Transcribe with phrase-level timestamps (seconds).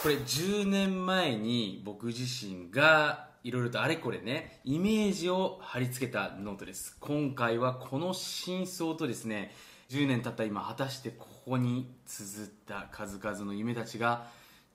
[0.00, 6.96] これ10年前に僕自身がいろいろとあれこれね、イメージを貼り付けたノートです。
[7.00, 9.52] 今回はこの真相とですね、
[9.90, 14.28] 10年経った今、果たしてここに綴った数々の夢たちが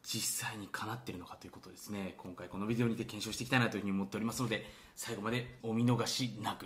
[0.04, 2.16] 実際に叶っているのかということですね。
[2.18, 6.66] 今回このビデオにて検証していきたいなというふうに思っておりますので、最後までお見逃しなく。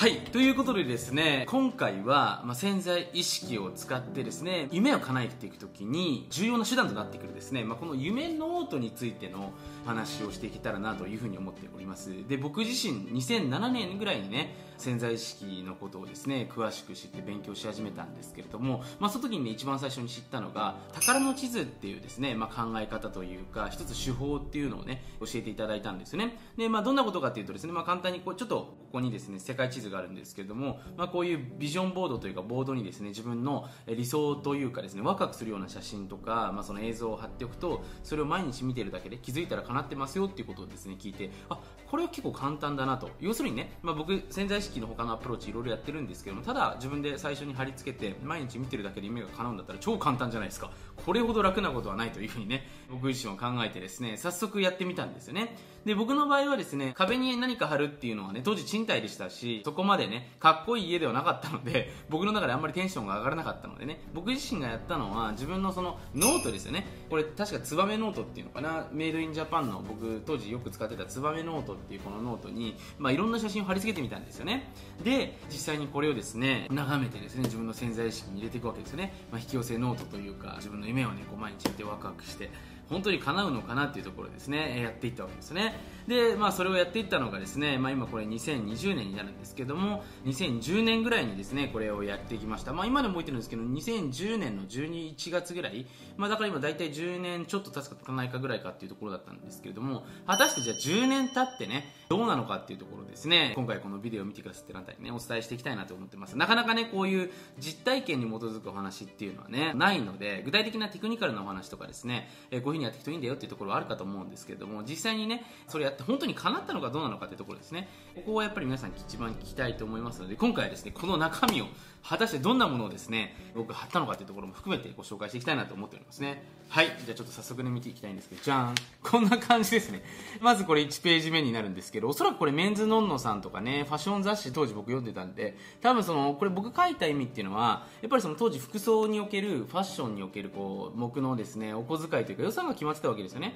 [0.00, 0.16] はい。
[0.16, 9.52] ということでですね、今回は、まあ、潜在意識を使ってですね、夢を叶えていく時に重要な手段となってくるですね、まあ、この夢ノートについての
[9.84, 12.26] 話をしていけたらなというふうに思っております。
[12.26, 26.38] で、僕自身2007年ぐらいにね、潜在意識のことをですね、詳しく知って勉強し始めたんですけれども、まあ、その時にね、一番最初に知ったのが、宝の地図っていうですね、まあ、考え方というか、一つ手法っていうのをね、教えていただいたんですよね。
[26.56, 41.58] で、まあ、どんなことかっていうとですね、まあ、簡単にこう、ちょっとここにですね、世界地図があるんですけれども、まあ、こういうビジョンボードというかボードにですね自分の理想というかですねワクワクするような写真とか、まあ、その映像を貼っておくとそれを毎日見てるだけで気づいたら叶ってますよっていうことをですね聞いてあ
[41.90, 50.70] これは結構簡単だなと要するにね、まあ、僕潜在意識の他のアプローチいろいろやってるんですけどもただ自分で最初に貼り付けて毎日見てるだけで夢が叶うんだったら超簡単じゃないですか。
[51.04, 55.56] これほど楽なことはないというふうにね僕自身は考えてですね早速やってみたんですよね。
[55.84, 66.86] で僕の場合はですね壁に何か貼るっていうのはね当時賃貸でしたしそこまでねかっこいい家ではなかったので 僕の中であんまりテンションが上がらなかったのでね僕自身がやったのは自分のそのノートですよね。
[67.08, 68.86] これ確かツバメノートっていうのかな？
[68.92, 74.49] メイドインジャパンの僕当時よく使ってたツバメノートっていうこのノートに、まあ、いろんな写真を貼り付けてみたんですよね。
[74.50, 74.72] ね。
[75.04, 82.50] で実際にこれをですね眺めてですね自分の潜在意識に入れていくわけですよね、まあ、引き寄せノートというか自分の夢をねこう毎日見てワクワクして
[82.90, 84.82] 本当に叶うのかなっていうところですね。
[84.82, 85.78] やっていったわけですね。
[86.08, 92.72] でまあそれをやっていったのがですね、まあ、今これ2020年になるんですけども2010年ぐらいにですねこれをやっていきました。
[92.72, 95.86] まあ今でも覚えてるんですけど2010年の12 1月ぐらい。
[96.16, 103.52] まあだから今大体10年ちょっと経つか経たないかぐらいかっていうところだったんですけれども果たしてじゃあ10年経ってねどうなのかっていうところですね。
[103.54, 106.36] 今回このビデオを見てくださってるあたりねお伝えしていきたいなと思ってます。
[106.36, 117.88] なかなかねこういう実体験に基づくお話っていうのはねないので具体的なテクニカルなお話とかですね、えーこういうふうにやっていくといいんだよっていうところはあるかと思うんですけども実際にねそれやって本当に叶ったのかどうなのかっていうところですね。
[118.16, 121.66] ここはやっぱり皆さん一番聞きたいと思いますので今回はですねこの中身を
[122.02, 126.42] 果たしてどんなものをですね僕が貼ったのかっていうところも含めてご紹介していきたいなと思っておりますね。
[126.68, 126.86] はい。
[126.86, 128.74] じゃあちょっと早速ね見ていきたいんですけどじゃーん。
[129.02, 130.02] こんな感じですね。
[130.40, 143.54] まずこれ1ページ目になるんですけどおそらくこれメンズノンノさんとかねファッション雑誌当時僕読んでたんで多分そのこれ僕書いた意味っていうのはやっぱりその当時服装におけるファッションにおけるこう僕のですねお小遣いというか予算が決まってたわけですよね。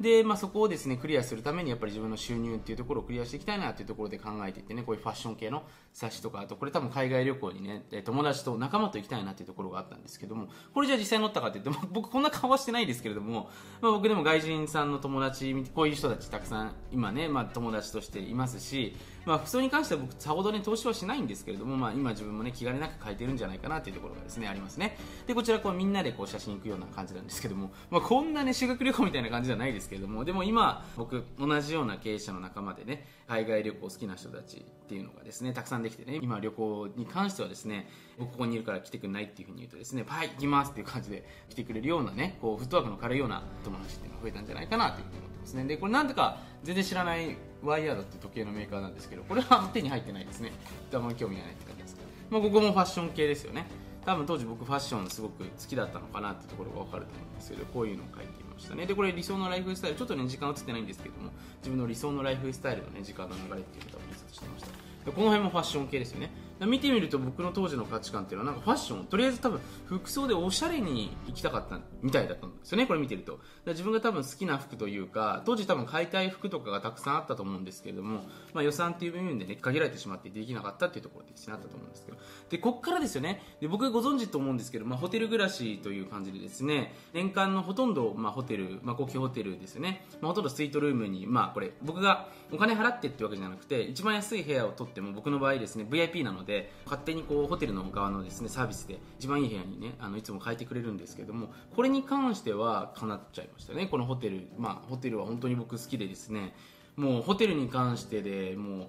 [0.00, 5.62] で、まあ、そこをですねクリアするためにやっぱり自分の収入っていうところをクリアしていきたいなっていうところで考えていってねこういうファッション系の
[5.92, 18.96] 冊子とかあとこれ多分海外旅行にね友達と仲間と行きたいなっていうところがあったんですけどもこれじゃあ実際乗ったかって言っても僕こんな顔はしてないですけれども、まあ、僕でも外人さんの友達こういう人たちたくさん今ね、まあ、友達としていますし、
[19.26, 24.96] まあ、服装に関しては僕さほどね投資はしないんですけれども、まあ、今自分もね気兼ねなく書いてるんじゃないかなっていうところがですねありますね。
[25.26, 37.88] でこちらこうみんなでこう写真行くような感じなんですけども、 まあ、こんなね修学旅行みたいな感じじゃないですけれどもでも今僕同じような経営者の仲間でね海外旅行好きな人たちっていうのがですねたくさんできてね今旅行に関してはですね
[38.18, 45.64] 僕ここにいるから来てくれないっていうふうに言うとですねはい行きますっていう感じで来てくれるようなねこうフットワークの軽いような友達っていうのが増えたんじゃないかなというふうに思ってますね。
[45.64, 47.36] でこれなんとか全然知らない
[47.66, 50.52] ワイヤードって時計のメーカーなんですけどこれは手に入ってないですね。
[50.92, 53.66] あんまり興味がないって感じですけど、まあ、ここもファッション系ですよね。
[54.04, 58.86] 多分当時僕ファッションすごく好きだったのかなってところが分かると思うんですけどこういうのを書いてみましたね。
[58.86, 59.96] でこれ理想のライフスタイル。
[59.96, 64.68] ちょっとね時間映ってないんですけども自分の理想のライフスタイルのね時間の流れっていうのを印刷してました。
[65.04, 66.30] でこの辺もファッション系ですよね。
[66.64, 73.38] 見てみると僕の当時の価値観っていうのはなんかファッションとりあえず多分服装でおしゃれに行きたかったみたいだったんですよねこれ見てると。
[73.66, 78.22] 自分が多分好きな服というか当時多分買いたい服とかがたくさんあったと思うんですけれども、
[78.54, 82.18] まあ、予算っていう部分でね限られてしまってできなかったっていうところでですねあったと思うんですけど。
[82.50, 83.42] でこっからですよね。
[83.60, 103.86] で僕ご存知と思うんですけど、まあ、ホテル暮らしという感じでですね年間のほとんど、まあ、ホテル、まあ、高級ホテルですよね、まあ、ほとんどスイートルームに、まあ、これ僕がお金払ってってわけじゃなくて一番安い部屋を取っても僕の場合ですね VIP なのでで勝手にこうホテルの側のですねサービスで一番いい部屋にねあのいつも変えてくれるんですけどもこれに関しては叶っちゃいましたね。
[103.86, 106.54] このホテルまあホテルは本当に僕好きでですね
[106.96, 108.88] もうホテルに関してでもう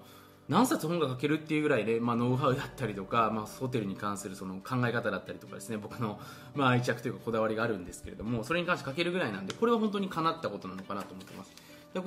[0.49, 6.19] 何冊本が書けるっていうぐらいで、まあ、ノウハウだったりとか、まあ、ホテルに関するその考え方だったりとかですね僕の、
[6.55, 11.51] まあ、愛着というかこだわりがあるんですけれどもそれに関して書けるぐらいなんでこれは本当に叶ったことなのかなと思ってます。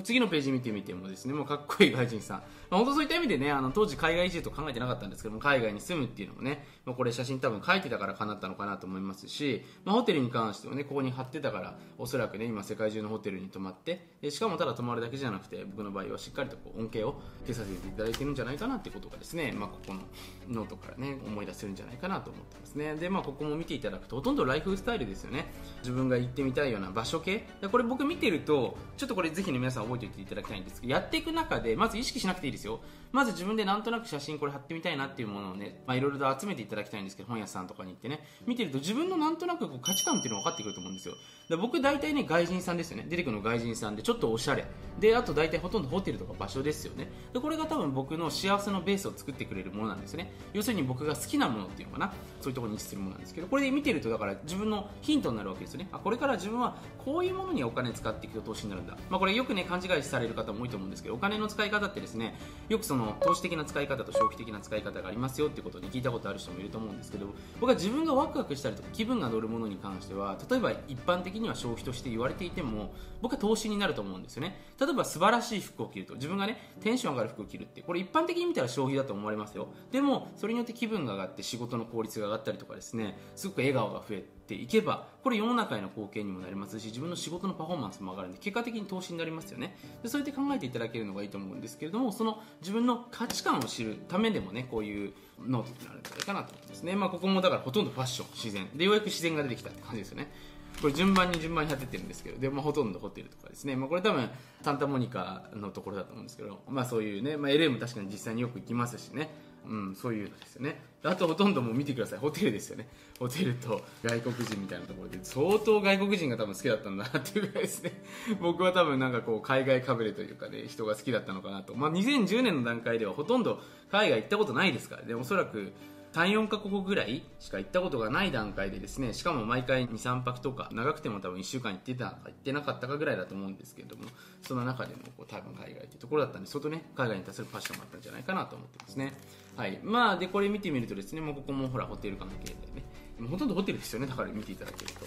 [0.02, 2.36] 次のページ見てみてもですね、もうかっこいい外人さん。
[2.70, 20.00] まあ、本当そういった意味でね、あの、当時海外移住と考えてなかったんですけども、海外に住むっていうのもね、まあ、これ写真多分書いてたから叶ったのかなと思いますし、まあ、ホテルに関してはね、ここに貼ってたから、おそらくね、今世界中のホテルに泊まって、でしかもただ泊まるだけじゃなくて、僕の場合はしっかりとこう恩恵を受けさせていただいてるんじゃないかなってことがですね、まあ、ここの
[20.48, 22.94] ノートからね、思い出せるんじゃないかなと思ってますね。
[22.94, 25.52] で、まあ、ここも見ていただくと、ほとんどライフスタイルですよね。
[25.78, 27.46] 自分が行ってみたいような場所系。
[27.70, 32.80] これ僕見てると、ちょっとこれぜひね、皆さん覚えておいていただきたいんですけど、やっていく中で、まず意識しなくていいですよ。
[33.12, 41.14] まず自分でなんとなく写真これ貼ってみたいなっていうものをね、まあいろいろと集めていただきたいんですけど、本屋さんとかに行ってね、見てると自分のなんとなくこう価値観っていうのが分かってくると思うんですよ。
[41.48, 43.06] で僕大体ね、外人さんですよね。
[43.08, 44.64] 出てくるの外人さんで、ちょっとおしゃれ。
[45.00, 47.10] で、あと大体ほとんどホテルとか場所ですよね。
[47.32, 50.32] で、これが多分僕の幸せのベースを作ってくれるものなんですね。
[50.52, 52.12] 要するに僕が好きなものっていうのかな。
[52.40, 55.88] そういうところに位置するものなんですけど、これで見てるとだから自分のヒントになるわけですよね。
[55.90, 58.96] あ、これから自分はこういうものにお金使っていくと投資になるんだ。
[59.10, 67.26] まあこれよくね、勘違いされる方も多いと思うんですけど、お金の使い方ってですね、よくその投資的な使い方と消費的な使い方がありますよってことに聞いたことある人もいると思うんですけど、
[67.60, 74.60] 僕は自分がワクワクしたりとか気分が乗るものに関しては、例えば一般的には消費として言われていても僕は投資になると思うんですよね。
[74.80, 79.68] 例えば素晴らしい服を着ると自分がねテンション上がる服を着るってこれ一般的に見たら消費だと思われますよ。
[79.92, 95.12] でもそれによって気分が上がって仕事の効率が上がったりとかですねすごく笑顔が増えていけばこれ世の中への貢献にもなりますし自分の仕事のパフォーマンスも上がるんで結果的に投資になりますよねでそうやって考えていただけるのがいいと思うんですけれどもその自分の価値観を知るためでもねこういう
[95.46, 100.32] ノートになるんじゃないかなと思いますね、まあ、ここもだからほとんどファッション自然でようやく自然が出てきたって感じですよね
[100.80, 103.76] これ順番に順番に当ててるんですけど、で、まあ、ほとんどホテルとかですね。
[103.76, 104.30] まあ、これ多分、
[104.62, 109.30] サンタモニカのところだと思うんですけど、まあ、そういうね、まあ、LA も確かに実際によく行きますしね。
[109.66, 110.80] うん、そういうのですよね。
[111.02, 112.18] あとほとんどもう見てください。
[112.18, 112.88] ホテルですよね。
[113.18, 118.02] ホテルと外国人みたいなところで、相当外国人が多分好きだったんだなっていうぐらいですね。
[118.40, 121.74] 僕は多分なんかこう、海外かぶれというかね、人が好きだったのかなと。
[121.74, 123.60] まあ、2010年の段階ではほとんど
[123.90, 125.72] 海外行ったことないですから、で、おそらく、
[126.12, 134.04] 34カ国ぐらいしか行ったことがない段階でですねしかも毎回23泊とか長くても多分1週間行ってたか行ってなかったかぐらいだと思うんですけれども
[134.42, 139.12] その中でもこう多分海外というところだったんで相当ね海外に対するパッションもあったんじゃないかなと思ってますね
[139.56, 139.78] はい。
[139.82, 142.84] まあでこれ見てみるとですねもうここもほらホテル関係でね。
[143.18, 145.00] もうほとんどホテルですよねだから見ていただけると。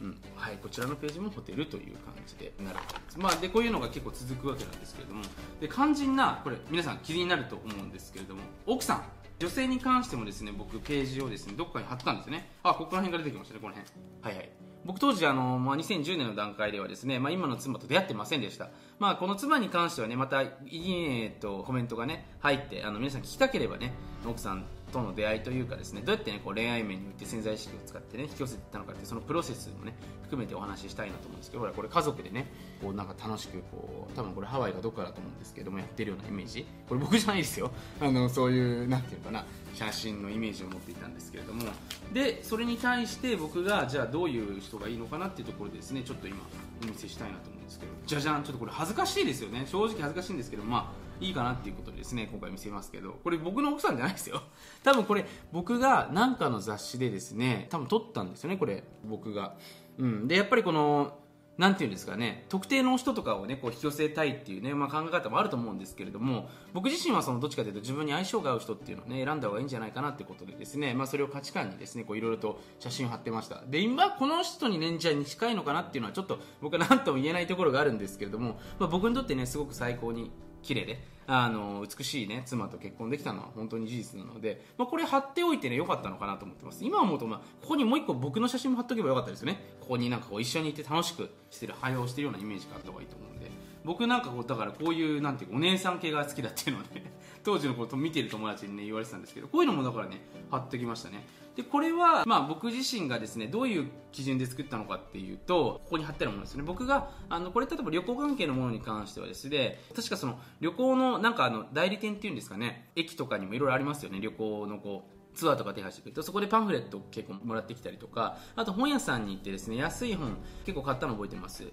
[0.00, 3.18] うん、はい、こちらのページもホテルという感じでなるわけです。
[3.18, 5.22] まあ、で、こういうのが結構続くわけなんですけれども、
[5.60, 9.04] で、肝心な、これ、皆さん気になると思うんですけれども、奥さん、
[9.40, 12.50] 女性に関してもですね僕ページをですねどこかに貼ったんですよね。
[12.62, 13.90] あここら辺から出てきましたねこの辺。
[14.20, 14.50] はいはい。
[14.84, 23.92] 僕当時あの、まあ、2010年の段階ではですね、まあ、今の妻と出会ってませんでした、まあ、この妻に関してはねまたいいねとコメントがね入ってあの皆さん聞きたければね
[24.26, 32.46] 奥さんとの出会いというかですねどうやってねこう恋愛面において潜在意識を使ってね引き寄せていったのかってそのプロセスもね含めてお話ししたいなと思うんですけどほらこれ家族でね
[32.82, 36.66] こうなんか楽しくこう多分これハワイがどこかだと思うんですけどもやってるようなイメージ。
[36.88, 37.70] これ僕じゃないですよ。
[38.00, 39.44] あのそういうなんていうかな
[39.74, 41.64] 写真のイメージを持っていたんですけれども。
[42.12, 46.38] でそれに対して僕がじゃあどういう人がいいのかなっていうところでですねちょっと今
[46.82, 48.42] お見せしたいなと思うんですけどじゃじゃん。
[48.42, 49.66] ちょっとこれ恥ずかしいですよね。
[49.66, 54.42] 正直恥ずかしいんですけどまあいいかなっていうことでですね今回見せますけどこれ僕の奥さんじゃないですよ。
[54.82, 59.56] 多分これ僕が何かの雑誌でですね多分撮ったんですよねこれ僕が。
[59.98, 60.28] うん。
[60.28, 61.18] でやっぱりこの
[61.60, 73.62] なんていうんですかね、特定の人とかをね、こう引き寄せたいっていうね、まあ、考え方もあると思うんですけれども、僕自身はそのどっちかというと自分に相性が合う人っていうのをね、選んだ方がいいんじゃないかなってことでですね、まあ、それを価値観にですね、こういろいろと写真を貼ってました。
[73.68, 80.30] で、今、この人にね、じゃに近いのかなっていうのはちょっと僕は何とも言えないところがあるんですけれども、まあ、僕にとってね、すごく最高に
[80.62, 86.84] 綺麗で、あの美しいね妻と結婚できたのは本当に事実なので、まあ、これ貼っておいてね良かったのかなと思ってます。
[86.84, 89.76] 今思うと、まあ、ここにもう一個僕の写真も貼っておけばよかったですよね。
[89.80, 93.50] ここになんかこう一緒にいて楽しくしてる会話をしてるようなイメージがあった方がいいと思うんで。
[93.84, 100.20] 僕なんかこうだからこういうなんていうお姉さん系が好きだっていうのはね当時のこと見てる友達にね言われてたんですけどこういうのもだからね
[100.50, 101.26] 貼ってきましたね。
[101.56, 106.62] でこれは、まあ、僕自身がですねどういう基準で作ったのかっていうとここに貼ってあるものですね。
[106.62, 114.20] 僕があのこれ例えば旅行関係のものに関してはですね確かその旅行のなんかあの代理店っていうんですかね駅とかにもいろいろありますよね。
[114.20, 121.64] 旅行のこうツアーとか手配してくるとそこでパンフレットを結構もらってきたりとかあと本屋さんに行ってですね安い本結構買ったの覚えてます。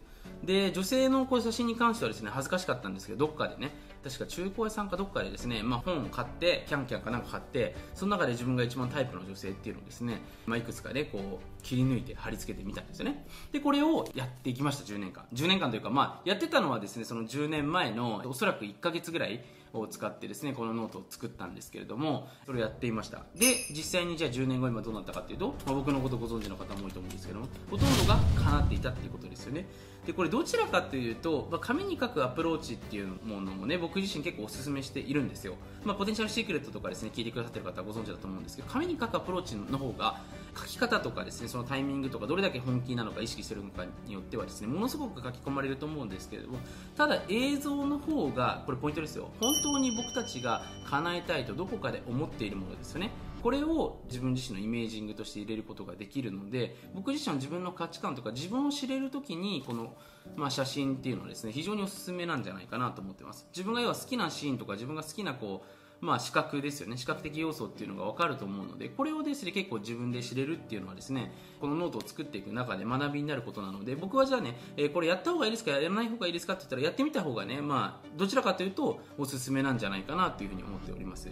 [0.44, 3.72] で女性のこう写真に関してはですね恥ずかしかったんですけどどっかでね
[4.08, 13.28] 確か中古屋さんかどっかでですね、まあ、本を買ってキャンキャンかなんか買ってその中で自分が一番タイプの女性っていうのをですね、まあ、いくつかでこう切り抜いて貼り付けてみたんですよね。
[13.52, 15.26] でこれをやっていきました10年間。
[15.34, 23.24] 10年間というか、まあ、やってたのはですねその10年前のおそらく1か月ぐらいを使ってですねこのノートを作ったんですけれどもそれをやっていました。
[23.36, 29.68] で実際にじゃあ10年後今どうなったかっていうと、まあ、僕のことご存知の方も多いと思うんですけどもほとんどが叶っていたっていうことですよね。
[30.08, 40.22] でこれどちらかというと、まあ、紙に書くアプローチっていうものもね僕自身結構お勧めしているんですよ、まあ、ポテンシャルシークレットとかですね聞いてくださってる方はご存知だと思うんですけど紙に書くアプローチの方が
[40.58, 46.60] 書き方とかですねそのタイミングとかどれだけ本気なのか意識してるのかによってはですねものすごく書き込まれると思うんですけれども
[46.96, 49.30] ただ映像の方がこれポイントですよ。
[49.42, 53.12] 本当に僕たちが叶えたいとどこかで思っているものですよね。
[53.42, 59.94] これを自分自身のイメージングとして入れることができるので僕自身は自分の価値観とか自分を知れる時にこの、
[60.36, 63.48] まあ、写真っていうのはですね非常におすすめなんじゃないかなと思ってます。
[63.52, 66.98] 自分が要は好きなシーンとか自分が好きなこうまあ、視覚ですよね。
[66.98, 81.30] 視覚的要素っていうのが分かると思うのでこれをですね結構自分で知れるっていうのはですねこのノートを作っていく中で学びになることなので僕はじゃあね、えー、これやった方がいいですかやらない方がいいですかって言ったらやってみた方がね、まあ、どちらかというとおすすめなんじゃないかなというふうに思っております。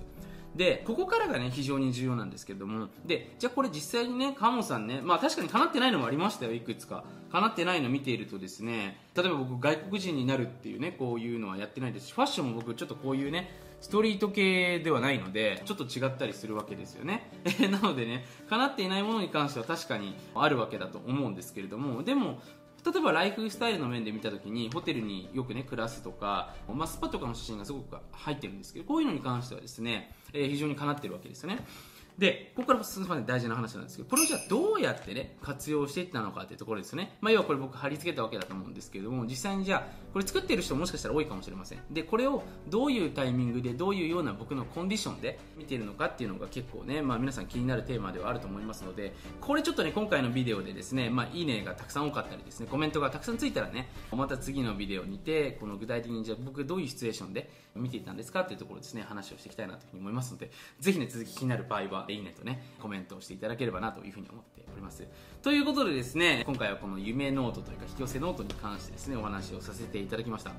[0.56, 2.88] でここからがね非常に重要なんですけれども。
[3.06, 7.04] でじゃあこれ実際にね川本さんねまあ確かに叶ってないのもありましたよいくつか。
[7.32, 13.50] 叶ってないの見ているとですね例えば僕外国人になるっていうねこういうのはやってないですしファッションも僕ちょっとこういうね
[13.82, 17.30] ストリート系ではないのでちょっと違ったりするわけですよね。
[17.70, 22.40] なのでね叶っていないものに関しては確かにあるわけだと思うんですけれどもでも
[22.86, 31.66] 例えばライフスタイルの面で見た時にホテルによくね暮らすとか、まあ、スパとかの写真がすごく入ってるんですけどこういうのに関してはですね、えー、非常にかなってるわけですよね。
[32.18, 41.80] でここからすごい大事な話なんですけどこれをじゃあどうやってね活用していったのかっていうところですね、まあ、要はこれ僕貼り付けたわけだと思うんですけれども実際にじゃあこれ作ってる人もしかしたら多いかもしれません。
[41.92, 65.08] でこれをどういうタイミングでどういうような僕のコンディションで見ているのかっていうのが結構ね、まあ、皆さん気になるテーマではあると思いますのでこれちょっとね今回のビデオでですね、まあ、いいねがたくさん多かったりですねコメントがたくさんついたらねまた次のビデオにてこの具体的にじゃあ僕どういうシチュエーションで見ていたんですかっていうところですね話をしていきたいなというふうに思いますのでぜひね続き気になる場合はいいねとねコメントをしていただければなというふうに思っております。
[65.42, 70.52] ということでですね今回はこの夢ノートというか引き寄せノートに関してですねお話をさせていただきました。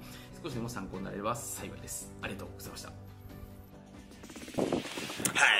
[0.42, 2.12] 少しでも参考になれば幸いです。
[2.22, 3.05] ありがとうございました。
[4.56, 4.62] は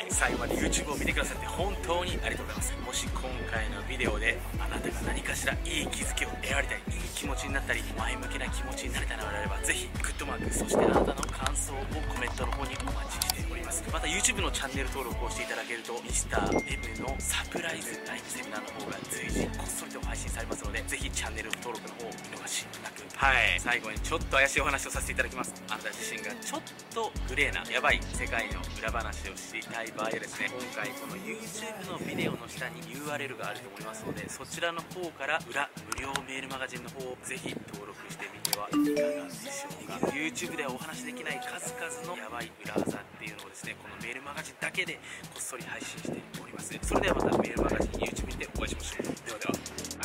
[0.00, 2.72] い最後まで YouTube を見てくださって本当にありがとうございます。
[2.86, 11.76] もし今回のビデオであなたが何かしらいい気づきを得られたりいい気持ちになったり前向きな気持ちになれたのであればぜひグッドマークそしてあなたの感想を
[12.08, 13.84] コメントの方にお待ちしております。
[13.92, 23.04] また YouTube のチャンネル登録をしていただけると Mr.M のサプライズライブセミナーの方が随時こっそりと配信されますのでぜひチャンネル登録の方を見逃しなく。
[23.16, 23.60] はい。
[23.60, 25.52] 最後にちょっと怪しいお話をさせていただきます。
[25.68, 26.60] あなた自身がちょっ
[26.92, 40.06] とグレーなやばい世界の裏話を知りたい場合はですね今回この YouTube のビデオの下に URL があると思いますのでそちらの方から裏無料メールマガジンの方をぜひ登録してみてはいかがでしょうか。
[40.12, 44.94] YouTube ではお話しできない数々のやばい裏技っていうのをですねこのメールマガジンだけで
[45.32, 46.72] こっそり配信しております。
[46.82, 49.06] それではまたメールマガジン YouTube にてお会いしましょう。
[49.26, 49.96] ではでは。